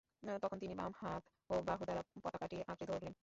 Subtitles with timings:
[0.43, 3.13] তখন তিনি বাম হাত ও বাহু দ্বারা পতাকাটি আকড়ে ধরলেন।